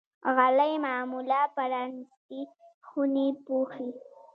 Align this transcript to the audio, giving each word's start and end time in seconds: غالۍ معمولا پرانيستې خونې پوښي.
غالۍ 0.35 0.71
معمولا 0.85 1.41
پرانيستې 1.55 2.39
خونې 2.87 3.27
پوښي. 3.45 3.89